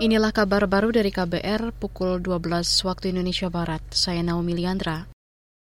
[0.00, 3.84] Inilah kabar baru dari KBR pukul 12 waktu Indonesia Barat.
[3.92, 5.12] Saya Naomi Liandra.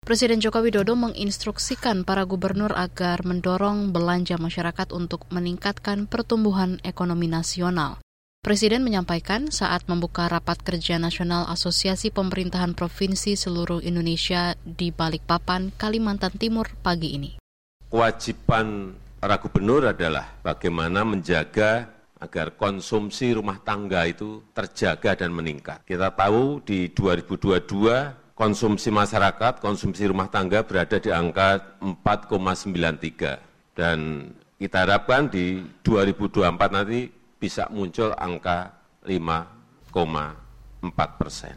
[0.05, 8.05] Presiden Joko Widodo menginstruksikan para gubernur agar mendorong belanja masyarakat untuk meningkatkan pertumbuhan ekonomi nasional.
[8.45, 16.37] Presiden menyampaikan saat membuka rapat kerja nasional Asosiasi Pemerintahan Provinsi seluruh Indonesia di Balikpapan, Kalimantan
[16.37, 17.41] Timur pagi ini.
[17.89, 18.93] Kewajiban
[19.25, 25.83] para gubernur adalah bagaimana menjaga agar konsumsi rumah tangga itu terjaga dan meningkat.
[25.87, 34.87] Kita tahu di 2022 konsumsi masyarakat, konsumsi rumah tangga berada di angka 4,93 dan kita
[34.87, 37.07] harapkan di 2024 nanti
[37.39, 38.75] bisa muncul angka
[39.07, 41.57] 5,4 persen.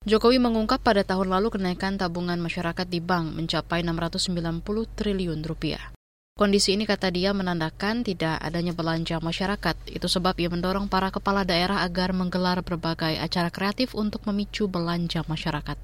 [0.00, 4.64] Jokowi mengungkap pada tahun lalu kenaikan tabungan masyarakat di bank mencapai 690
[4.96, 5.92] triliun rupiah.
[6.40, 9.76] Kondisi ini kata dia menandakan tidak adanya belanja masyarakat.
[9.92, 15.20] Itu sebab ia mendorong para kepala daerah agar menggelar berbagai acara kreatif untuk memicu belanja
[15.28, 15.76] masyarakat.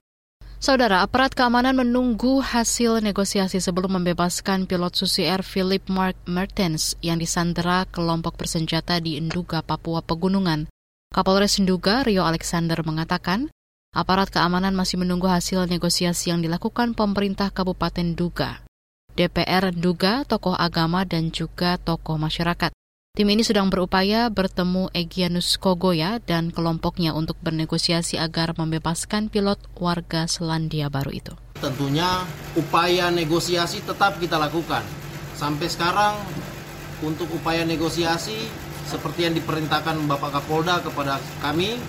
[0.56, 7.20] Saudara, aparat keamanan menunggu hasil negosiasi sebelum membebaskan pilot Susi Air Philip Mark Mertens yang
[7.20, 10.72] disandera kelompok bersenjata di Enduga, Papua Pegunungan.
[11.12, 13.52] Kapolres Enduga, Rio Alexander, mengatakan
[13.92, 18.65] aparat keamanan masih menunggu hasil negosiasi yang dilakukan pemerintah Kabupaten Duga.
[19.16, 22.68] DPR duga tokoh agama dan juga tokoh masyarakat.
[23.16, 30.28] Tim ini sedang berupaya bertemu Egyanus Kogoya dan kelompoknya untuk bernegosiasi agar membebaskan pilot warga
[30.28, 31.32] Selandia Baru itu.
[31.56, 32.28] Tentunya
[32.60, 34.84] upaya negosiasi tetap kita lakukan.
[35.32, 36.20] Sampai sekarang
[37.00, 38.36] untuk upaya negosiasi
[38.84, 41.80] seperti yang diperintahkan Bapak Kapolda kepada kami,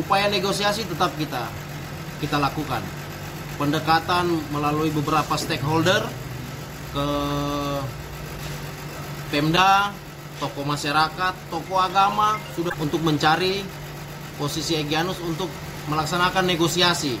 [0.00, 1.44] upaya negosiasi tetap kita
[2.24, 2.80] kita lakukan.
[3.60, 6.23] Pendekatan melalui beberapa stakeholder
[6.94, 7.08] ke
[9.34, 9.90] Pemda,
[10.38, 13.66] tokoh masyarakat, tokoh agama sudah untuk mencari
[14.38, 15.50] posisi Egyanus untuk
[15.90, 17.18] melaksanakan negosiasi.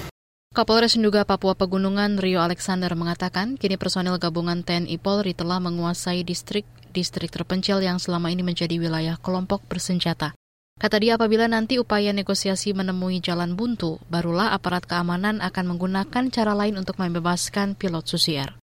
[0.54, 7.34] Kapolres Nduga Papua Pegunungan Rio Alexander mengatakan kini personil gabungan TNI Polri telah menguasai distrik-distrik
[7.34, 10.38] terpencil yang selama ini menjadi wilayah kelompok bersenjata.
[10.78, 16.54] Kata dia apabila nanti upaya negosiasi menemui jalan buntu, barulah aparat keamanan akan menggunakan cara
[16.54, 18.54] lain untuk membebaskan pilot Susier.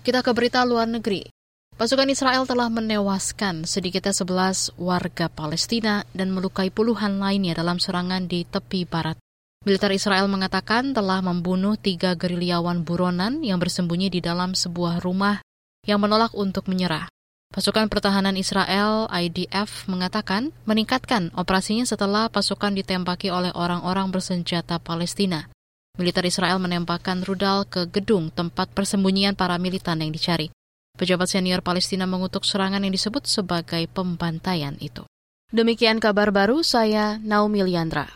[0.00, 1.28] Kita ke berita luar negeri.
[1.76, 8.48] Pasukan Israel telah menewaskan sedikitnya 11 warga Palestina dan melukai puluhan lainnya dalam serangan di
[8.48, 9.20] tepi barat.
[9.68, 15.44] Militer Israel mengatakan telah membunuh tiga gerilyawan buronan yang bersembunyi di dalam sebuah rumah
[15.84, 17.04] yang menolak untuk menyerah.
[17.52, 25.52] Pasukan pertahanan Israel IDF mengatakan meningkatkan operasinya setelah pasukan ditembaki oleh orang-orang bersenjata Palestina.
[25.94, 30.50] Militer Israel menembakkan rudal ke gedung tempat persembunyian para militan yang dicari.
[30.98, 35.06] Pejabat senior Palestina mengutuk serangan yang disebut sebagai pembantaian itu.
[35.54, 38.10] Demikian kabar baru saya Naomi Liandra.